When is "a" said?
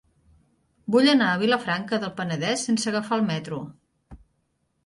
1.33-1.35